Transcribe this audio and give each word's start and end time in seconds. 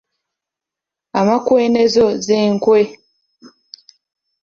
Amakwenezo 1.19 2.05
ze 2.25 2.39
nkwe. 2.53 2.81